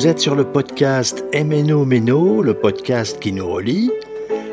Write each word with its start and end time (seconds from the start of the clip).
Vous 0.00 0.08
êtes 0.08 0.18
sur 0.18 0.34
le 0.34 0.50
podcast 0.50 1.26
MNO 1.34 1.84
Meno, 1.84 2.40
le 2.40 2.54
podcast 2.54 3.20
qui 3.20 3.32
nous 3.32 3.46
relie. 3.46 3.90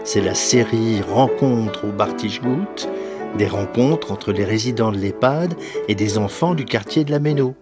C'est 0.03 0.19
la 0.19 0.35
série 0.35 0.99
Rencontres 0.99 1.85
au 1.87 1.93
Bartichgout, 1.93 2.89
des 3.37 3.47
rencontres 3.47 4.11
entre 4.11 4.33
les 4.33 4.43
résidents 4.43 4.91
de 4.91 4.97
l'EHPAD 4.97 5.55
et 5.87 5.95
des 5.95 6.17
enfants 6.17 6.53
du 6.53 6.65
quartier 6.65 7.05
de 7.05 7.11
la 7.11 7.19
Méno. 7.19 7.55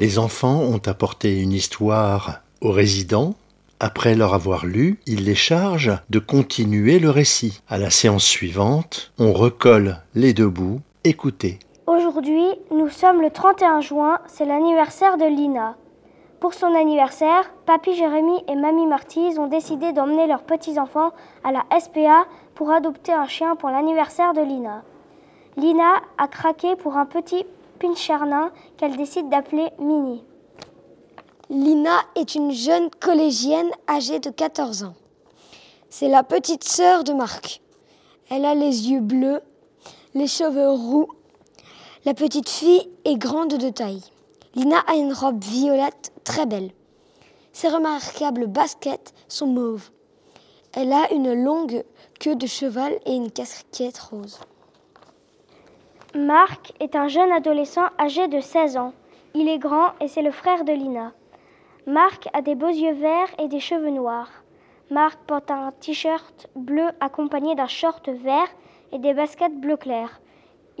Les 0.00 0.18
enfants 0.18 0.60
ont 0.60 0.80
apporté 0.86 1.42
une 1.42 1.52
histoire 1.52 2.40
aux 2.62 2.72
résidents. 2.72 3.34
Après 3.80 4.14
leur 4.14 4.32
avoir 4.32 4.64
lu, 4.64 4.98
ils 5.04 5.26
les 5.26 5.34
chargent 5.34 5.98
de 6.08 6.20
continuer 6.20 7.00
le 7.00 7.10
récit. 7.10 7.60
À 7.68 7.76
la 7.76 7.90
séance 7.90 8.24
suivante, 8.24 9.12
on 9.18 9.34
recolle 9.34 9.98
les 10.14 10.32
deux 10.32 10.48
bouts. 10.48 10.80
Écoutez. 11.04 11.58
Aujourd'hui, 11.86 12.46
nous 12.74 12.88
sommes 12.88 13.20
le 13.20 13.28
31 13.28 13.82
juin, 13.82 14.20
c'est 14.26 14.46
l'anniversaire 14.46 15.18
de 15.18 15.26
Lina. 15.26 15.76
Pour 16.40 16.54
son 16.54 16.74
anniversaire, 16.74 17.52
Papy 17.66 17.94
Jérémy 17.94 18.42
et 18.48 18.56
Mamie 18.56 18.86
Martise 18.86 19.38
ont 19.38 19.46
décidé 19.46 19.92
d'emmener 19.92 20.26
leurs 20.26 20.42
petits-enfants 20.42 21.10
à 21.44 21.52
la 21.52 21.64
SPA 21.78 22.24
pour 22.54 22.70
adopter 22.70 23.12
un 23.12 23.26
chien 23.26 23.56
pour 23.56 23.68
l'anniversaire 23.68 24.32
de 24.32 24.40
Lina. 24.40 24.82
Lina 25.58 26.00
a 26.16 26.28
craqué 26.28 26.76
pour 26.76 26.96
un 26.96 27.04
petit 27.04 27.44
pincher 27.78 28.16
qu'elle 28.78 28.96
décide 28.96 29.28
d'appeler 29.28 29.68
Mini. 29.78 30.24
Lina 31.50 32.00
est 32.14 32.34
une 32.34 32.52
jeune 32.52 32.88
collégienne 32.88 33.70
âgée 33.86 34.18
de 34.18 34.30
14 34.30 34.84
ans. 34.84 34.94
C'est 35.90 36.08
la 36.08 36.22
petite 36.22 36.64
sœur 36.64 37.04
de 37.04 37.12
Marc. 37.12 37.60
Elle 38.30 38.46
a 38.46 38.54
les 38.54 38.90
yeux 38.90 39.00
bleus, 39.00 39.42
les 40.14 40.26
cheveux 40.26 40.70
roux. 40.70 41.08
La 42.06 42.14
petite 42.14 42.48
fille 42.48 42.88
est 43.04 43.16
grande 43.18 43.58
de 43.58 43.68
taille. 43.68 44.04
Lina 44.56 44.80
a 44.88 44.96
une 44.96 45.12
robe 45.12 45.42
violette 45.44 46.12
très 46.24 46.44
belle. 46.44 46.72
Ses 47.52 47.68
remarquables 47.68 48.48
baskets 48.48 49.14
sont 49.28 49.46
mauves. 49.46 49.90
Elle 50.72 50.92
a 50.92 51.12
une 51.12 51.34
longue 51.34 51.84
queue 52.18 52.34
de 52.34 52.48
cheval 52.48 52.98
et 53.06 53.14
une 53.14 53.30
casquette 53.30 53.98
rose. 53.98 54.40
Marc 56.16 56.72
est 56.80 56.96
un 56.96 57.06
jeune 57.06 57.30
adolescent 57.30 57.86
âgé 58.00 58.26
de 58.26 58.40
16 58.40 58.76
ans. 58.76 58.92
Il 59.34 59.48
est 59.48 59.58
grand 59.58 59.92
et 60.00 60.08
c'est 60.08 60.22
le 60.22 60.32
frère 60.32 60.64
de 60.64 60.72
Lina. 60.72 61.12
Marc 61.86 62.28
a 62.32 62.42
des 62.42 62.56
beaux 62.56 62.66
yeux 62.66 62.94
verts 62.94 63.30
et 63.38 63.46
des 63.46 63.60
cheveux 63.60 63.90
noirs. 63.90 64.30
Marc 64.90 65.20
porte 65.28 65.52
un 65.52 65.70
t-shirt 65.78 66.48
bleu 66.56 66.88
accompagné 66.98 67.54
d'un 67.54 67.68
short 67.68 68.08
vert 68.08 68.48
et 68.90 68.98
des 68.98 69.14
baskets 69.14 69.60
bleu 69.60 69.76
clair. 69.76 70.20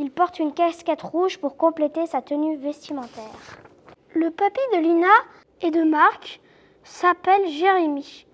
Il 0.02 0.10
porte 0.10 0.38
une 0.38 0.54
casquette 0.54 1.02
rouge 1.02 1.36
pour 1.36 1.58
compléter 1.58 2.06
sa 2.06 2.22
tenue 2.22 2.56
vestimentaire. 2.56 3.36
Le 4.14 4.30
papy 4.30 4.60
de 4.72 4.78
Lina 4.78 5.12
et 5.60 5.70
de 5.70 5.82
Marc 5.82 6.40
s'appelle 6.82 7.46
Jérémy. 7.50 8.24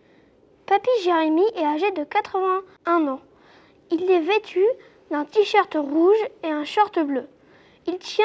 Papy 0.66 0.88
Jérémy 1.02 1.42
est 1.56 1.64
âgé 1.64 1.90
de 1.90 2.04
81 2.04 3.08
ans. 3.08 3.20
Il 3.90 4.08
est 4.08 4.20
vêtu 4.20 4.64
d'un 5.10 5.24
t-shirt 5.24 5.74
rouge 5.74 6.24
et 6.44 6.52
un 6.52 6.62
short 6.62 7.00
bleu. 7.00 7.28
Il 7.88 7.98
tient 7.98 8.24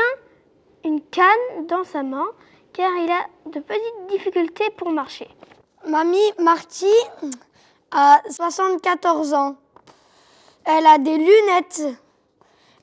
une 0.86 1.02
canne 1.02 1.66
dans 1.67 1.84
sa 1.84 2.03
main 2.03 2.28
car 2.73 2.92
il 2.95 3.09
a 3.09 3.25
de 3.47 3.59
petites 3.59 4.08
difficultés 4.08 4.69
pour 4.78 4.92
marcher. 4.92 5.28
Mamie 5.88 6.31
Marty 6.38 6.94
a 7.89 8.22
74 8.30 9.34
ans. 9.34 9.56
Elle 10.64 10.86
a 10.86 11.00
des 11.00 11.17
lunettes. 11.17 11.88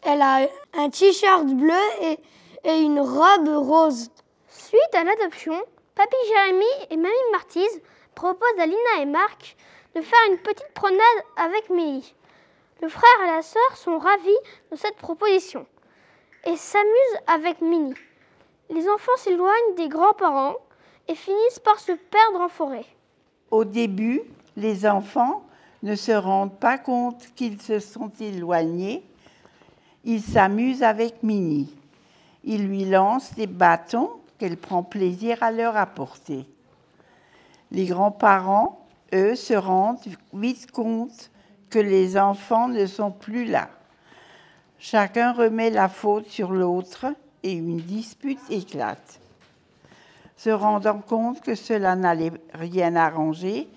Elle 0.02 0.22
a 0.22 0.48
un 0.74 0.90
t-shirt 0.90 1.46
bleu 1.46 1.74
et, 2.02 2.18
et, 2.64 2.78
une 2.80 3.00
robe 3.00 3.48
rose. 3.48 4.10
Suite 4.48 4.94
à 4.94 5.04
l'adoption, 5.04 5.60
Papy 5.94 6.16
Jérémy 6.28 6.64
et 6.90 6.96
Mamie 6.96 7.14
Martise 7.32 7.80
proposent 8.14 8.58
à 8.58 8.66
Lina 8.66 9.00
et 9.00 9.06
Marc 9.06 9.56
de 9.94 10.00
faire 10.00 10.18
une 10.30 10.38
petite 10.38 10.72
promenade 10.74 11.24
avec 11.36 11.70
Mélie. 11.70 12.14
Le 12.80 12.88
frère 12.88 13.24
et 13.24 13.36
la 13.36 13.42
sœur 13.42 13.76
sont 13.76 13.98
ravis 13.98 14.38
de 14.70 14.76
cette 14.76 14.96
proposition 14.96 15.66
et 16.44 16.56
s'amusent 16.56 17.20
avec 17.26 17.60
Mini. 17.60 17.94
Les 18.70 18.88
enfants 18.88 19.16
s'éloignent 19.16 19.74
des 19.76 19.88
grands-parents 19.88 20.56
et 21.08 21.14
finissent 21.14 21.58
par 21.58 21.80
se 21.80 21.92
perdre 21.92 22.40
en 22.40 22.48
forêt. 22.48 22.84
Au 23.50 23.64
début, 23.64 24.22
les 24.56 24.86
enfants 24.86 25.44
ne 25.82 25.94
se 25.94 26.12
rendent 26.12 26.58
pas 26.58 26.78
compte 26.78 27.34
qu'ils 27.34 27.60
se 27.60 27.80
sont 27.80 28.12
éloignés. 28.20 29.02
Ils 30.04 30.22
s'amusent 30.22 30.82
avec 30.82 31.22
Mini. 31.22 31.74
Ils 32.44 32.66
lui 32.66 32.84
lancent 32.84 33.34
des 33.34 33.46
bâtons 33.46 34.10
qu'elle 34.38 34.56
prend 34.56 34.82
plaisir 34.82 35.42
à 35.42 35.50
leur 35.50 35.76
apporter. 35.76 36.46
Les 37.70 37.86
grands-parents, 37.86 38.86
eux, 39.12 39.34
se 39.34 39.54
rendent 39.54 39.98
vite 40.32 40.70
compte 40.70 41.30
que 41.70 41.78
les 41.78 42.16
enfants 42.16 42.68
ne 42.68 42.86
sont 42.86 43.10
plus 43.10 43.44
là. 43.44 43.68
Chacun 44.78 45.32
remet 45.32 45.70
la 45.70 45.88
faute 45.88 46.28
sur 46.28 46.52
l'autre 46.52 47.06
et 47.42 47.52
une 47.52 47.78
dispute 47.78 48.40
éclate. 48.48 49.20
Se 50.36 50.50
rendant 50.50 51.00
compte 51.00 51.40
que 51.40 51.56
cela 51.56 51.96
n'allait 51.96 52.32
rien 52.54 52.94
arranger, 52.94 53.68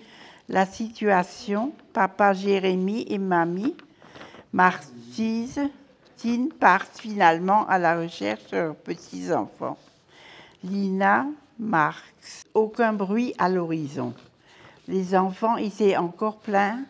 la 0.48 0.64
situation, 0.64 1.72
papa 1.92 2.32
Jérémy 2.32 3.04
et 3.08 3.18
mamie 3.18 3.76
Partent 6.60 7.00
finalement 7.00 7.66
à 7.66 7.78
la 7.78 7.98
recherche 7.98 8.46
de 8.52 8.56
leurs 8.56 8.76
petits-enfants. 8.76 9.76
Lina, 10.62 11.26
Marx, 11.58 12.44
aucun 12.54 12.92
bruit 12.92 13.34
à 13.38 13.48
l'horizon. 13.48 14.14
Les 14.86 15.16
enfants 15.16 15.56
étaient 15.56 15.96
encore 15.96 16.38
pleins 16.38 16.84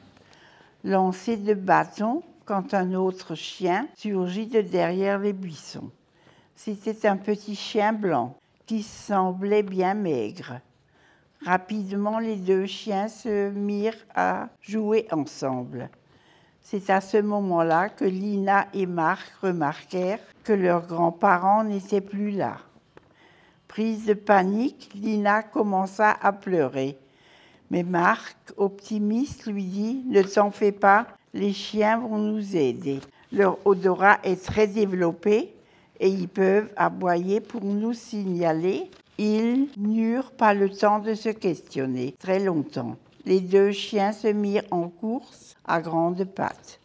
lancé 0.85 1.39
de 1.39 1.55
bâtons 1.55 2.23
quand 2.45 2.75
un 2.75 2.93
autre 2.93 3.35
chien 3.35 3.89
surgit 3.97 4.49
de 4.49 4.61
derrière 4.61 5.19
les 5.19 5.33
buissons. 5.33 5.91
C'était 6.55 7.07
un 7.09 7.17
petit 7.17 7.57
chien 7.57 7.95
blanc 7.95 8.37
qui 8.67 8.83
semblait 8.83 9.63
bien 9.63 9.95
maigre. 9.95 10.61
Rapidement, 11.43 12.19
les 12.19 12.37
deux 12.37 12.67
chiens 12.67 13.09
se 13.09 13.49
mirent 13.49 14.05
à 14.15 14.49
jouer 14.61 15.07
ensemble. 15.11 15.89
C'est 16.63 16.91
à 16.91 17.01
ce 17.01 17.19
moment-là 17.19 17.89
que 17.89 18.05
Lina 18.05 18.69
et 18.73 18.87
Marc 18.87 19.33
remarquèrent 19.43 20.21
que 20.45 20.53
leurs 20.53 20.87
grands-parents 20.87 21.65
n'étaient 21.65 22.01
plus 22.01 22.31
là. 22.31 22.59
Prise 23.69 24.07
de 24.07 24.15
panique, 24.15 24.91
Lina 24.95 25.43
commença 25.43 26.17
à 26.23 26.33
pleurer. 26.33 26.99
Mais 27.71 27.83
Marc, 27.83 28.37
optimiste, 28.57 29.47
lui 29.47 29.65
dit 29.65 30.03
Ne 30.07 30.23
t'en 30.23 30.51
fais 30.51 30.73
pas, 30.73 31.07
les 31.33 31.53
chiens 31.53 31.99
vont 31.99 32.19
nous 32.19 32.57
aider. 32.57 33.01
Leur 33.33 33.59
odorat 33.67 34.19
est 34.25 34.45
très 34.45 34.67
développé 34.67 35.55
et 35.99 36.09
ils 36.09 36.29
peuvent 36.29 36.71
aboyer 36.77 37.41
pour 37.41 37.65
nous 37.65 37.95
signaler. 37.95 38.91
Ils 39.17 39.69
n'eurent 39.79 40.33
pas 40.33 40.53
le 40.53 40.69
temps 40.69 40.99
de 40.99 41.15
se 41.15 41.31
questionner 41.31 42.15
très 42.19 42.41
longtemps. 42.41 42.97
Les 43.25 43.41
deux 43.41 43.73
chiens 43.73 44.13
se 44.13 44.29
mirent 44.29 44.67
en 44.71 44.89
course 44.89 45.57
à 45.65 45.81
grandes 45.81 46.25
pattes. 46.25 46.81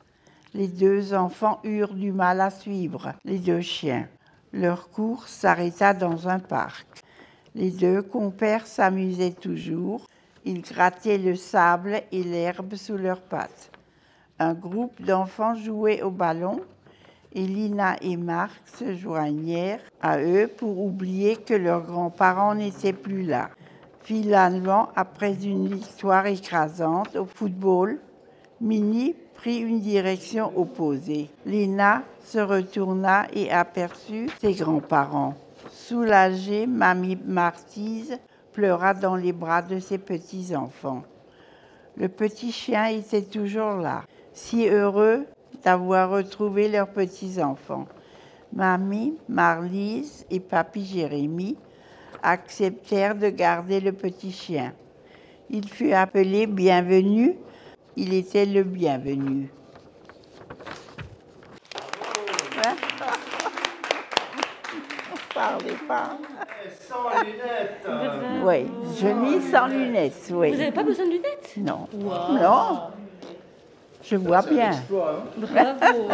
Les 0.54 0.68
deux 0.68 1.14
enfants 1.14 1.60
eurent 1.64 1.94
du 1.94 2.12
mal 2.12 2.42
à 2.42 2.50
suivre 2.50 3.14
les 3.26 3.40
deux 3.40 3.62
chiens. 3.62 4.08
Leur 4.54 4.90
course 4.90 5.32
s'arrêta 5.32 5.94
dans 5.94 6.28
un 6.28 6.40
parc. 6.40 6.88
Les 7.56 7.72
deux 7.72 8.02
compères 8.02 8.68
s'amusaient 8.68 9.32
toujours 9.32 10.08
ils 10.48 10.62
grattaient 10.62 11.18
le 11.18 11.36
sable 11.36 12.02
et 12.14 12.24
l'herbe 12.24 12.76
sous 12.76 12.96
leurs 12.96 13.20
pattes. 13.20 13.70
Un 14.40 14.54
groupe 14.54 15.02
d'enfants 15.02 15.56
jouait 15.56 16.02
au 16.02 16.10
ballon 16.10 16.62
et 17.34 17.46
Lina 17.46 17.98
et 18.02 18.16
Marc 18.16 18.62
se 18.66 18.96
joignèrent 18.96 19.82
à 20.02 20.22
eux 20.22 20.48
pour 20.48 20.80
oublier 20.80 21.36
que 21.36 21.54
leurs 21.54 21.82
grands-parents 21.82 22.56
n'étaient 22.56 22.94
plus 22.94 23.24
là. 23.24 23.50
Finalement, 24.08 24.88
après 24.96 25.34
une 25.44 25.68
victoire 25.68 26.28
écrasante 26.28 27.18
au 27.18 27.26
football, 27.26 28.00
Minnie 28.62 29.14
prit 29.36 29.58
une 29.58 29.82
direction 29.82 30.50
opposée. 30.58 31.30
Lina 31.46 32.04
se 32.24 32.38
retourna 32.38 33.28
et 33.34 33.52
aperçut 33.52 34.30
ses 34.40 34.54
grands-parents. 34.54 35.34
Soulagée, 35.70 36.68
Mamie 36.68 37.20
Martise 37.26 38.18
pleura 38.54 38.94
dans 38.94 39.18
les 39.18 39.34
bras 39.34 39.62
de 39.62 39.78
ses 39.78 39.98
petits-enfants. 39.98 41.04
Le 41.98 42.08
petit 42.08 42.54
chien 42.54 42.86
était 42.86 43.24
toujours 43.24 43.74
là, 43.74 44.04
si 44.32 44.70
heureux 44.70 45.26
d'avoir 45.66 46.12
retrouvé 46.12 46.70
leurs 46.70 46.92
petits-enfants. 46.94 47.88
Mamie, 48.54 49.18
Marlise 49.28 50.26
et 50.32 50.40
papy 50.40 50.86
Jérémie 50.86 51.58
acceptèrent 52.28 53.16
de 53.16 53.30
garder 53.30 53.80
le 53.80 53.94
petit 53.94 54.32
chien. 54.32 54.74
Il 55.50 55.70
fut 55.70 55.94
appelé 55.94 56.46
Bienvenu. 56.46 57.38
Il 57.96 58.14
était 58.14 58.46
le 58.46 58.64
bienvenu. 58.64 59.50
Parlez 65.34 65.78
pas. 65.88 66.18
Sans 66.80 67.10
lunettes. 67.24 67.88
Oui, 68.44 68.68
je 69.00 69.08
lis 69.08 69.42
sans 69.50 69.68
lunettes, 69.68 70.30
oui. 70.32 70.52
Vous 70.52 70.58
n'avez 70.58 70.72
pas 70.72 70.84
besoin 70.84 71.06
de 71.06 71.12
lunettes? 71.12 71.54
Non. 71.58 71.88
Non. 71.94 72.92
Je 74.10 74.16
vois 74.16 74.42
bien. 74.42 74.72
Bravo. 74.90 76.08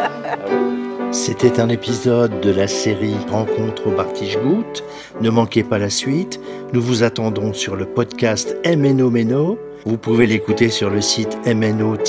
C'était 1.12 1.60
un 1.60 1.68
épisode 1.68 2.40
de 2.40 2.50
la 2.50 2.66
série 2.66 3.14
Rencontre 3.30 3.86
au 3.86 3.92
Bartichgout. 3.92 4.82
Ne 5.20 5.30
manquez 5.30 5.62
pas 5.62 5.78
la 5.78 5.90
suite. 5.90 6.40
Nous 6.72 6.82
vous 6.82 7.04
attendons 7.04 7.52
sur 7.52 7.76
le 7.76 7.86
podcast 7.86 8.56
MNO 8.66 9.10
Meno. 9.10 9.58
Vous 9.86 9.96
pouvez 9.98 10.26
l'écouter 10.26 10.70
sur 10.70 10.90
le 10.90 11.00
site 11.02 11.38
mno-meno.org, 11.46 12.00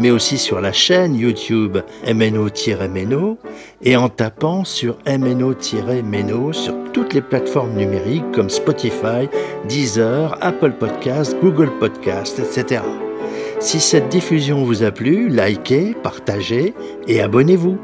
mais 0.00 0.10
aussi 0.10 0.36
sur 0.36 0.60
la 0.60 0.72
chaîne 0.72 1.14
YouTube 1.14 1.78
MNO-Meno 2.06 3.38
et 3.82 3.96
en 3.96 4.08
tapant 4.08 4.64
sur 4.64 4.98
MNO-Meno 5.06 6.52
sur 6.52 6.74
toutes 6.92 7.14
les 7.14 7.22
plateformes 7.22 7.76
numériques 7.76 8.32
comme 8.32 8.50
Spotify, 8.50 9.28
Deezer, 9.68 10.36
Apple 10.40 10.72
Podcasts, 10.72 11.36
Google 11.40 11.70
Podcasts, 11.78 12.40
etc. 12.40 12.82
Si 13.60 13.78
cette 13.78 14.08
diffusion 14.08 14.64
vous 14.64 14.82
a 14.82 14.90
plu, 14.90 15.28
likez, 15.28 15.94
partagez 16.02 16.74
et 17.06 17.20
abonnez-vous. 17.20 17.78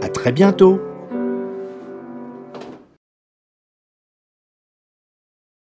À 0.00 0.08
très 0.08 0.32
bientôt! 0.32 0.80